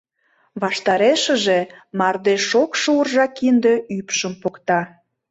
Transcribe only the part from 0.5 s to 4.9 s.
Ваштарешыже мардеж шокшо уржа кинде ӱпшым покта.